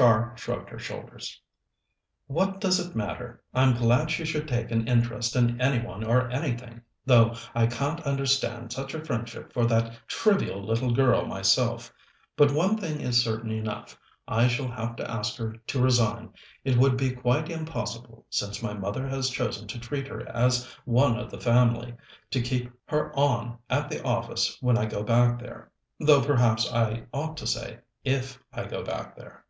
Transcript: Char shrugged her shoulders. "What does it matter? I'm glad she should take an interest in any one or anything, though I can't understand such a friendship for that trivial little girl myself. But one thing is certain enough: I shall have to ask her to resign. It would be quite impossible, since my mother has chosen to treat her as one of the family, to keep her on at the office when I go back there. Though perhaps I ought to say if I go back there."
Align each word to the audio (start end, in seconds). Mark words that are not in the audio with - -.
Char 0.00 0.32
shrugged 0.38 0.70
her 0.70 0.78
shoulders. 0.78 1.38
"What 2.26 2.58
does 2.58 2.80
it 2.80 2.96
matter? 2.96 3.42
I'm 3.52 3.74
glad 3.76 4.10
she 4.10 4.24
should 4.24 4.48
take 4.48 4.70
an 4.70 4.88
interest 4.88 5.36
in 5.36 5.60
any 5.60 5.84
one 5.84 6.04
or 6.04 6.30
anything, 6.30 6.80
though 7.04 7.34
I 7.54 7.66
can't 7.66 8.00
understand 8.06 8.72
such 8.72 8.94
a 8.94 9.04
friendship 9.04 9.52
for 9.52 9.66
that 9.66 9.98
trivial 10.08 10.64
little 10.64 10.94
girl 10.94 11.26
myself. 11.26 11.92
But 12.34 12.50
one 12.50 12.78
thing 12.78 12.98
is 13.02 13.22
certain 13.22 13.50
enough: 13.50 13.98
I 14.26 14.48
shall 14.48 14.68
have 14.68 14.96
to 14.96 15.10
ask 15.10 15.36
her 15.36 15.52
to 15.66 15.82
resign. 15.82 16.32
It 16.64 16.78
would 16.78 16.96
be 16.96 17.10
quite 17.10 17.50
impossible, 17.50 18.24
since 18.30 18.62
my 18.62 18.72
mother 18.72 19.06
has 19.06 19.28
chosen 19.28 19.68
to 19.68 19.78
treat 19.78 20.08
her 20.08 20.26
as 20.30 20.64
one 20.86 21.18
of 21.18 21.30
the 21.30 21.40
family, 21.40 21.94
to 22.30 22.40
keep 22.40 22.70
her 22.86 23.12
on 23.18 23.58
at 23.68 23.90
the 23.90 24.02
office 24.02 24.56
when 24.62 24.78
I 24.78 24.86
go 24.86 25.02
back 25.02 25.40
there. 25.40 25.70
Though 25.98 26.22
perhaps 26.24 26.72
I 26.72 27.04
ought 27.12 27.36
to 27.38 27.46
say 27.46 27.80
if 28.02 28.38
I 28.50 28.64
go 28.64 28.82
back 28.82 29.14
there." 29.14 29.44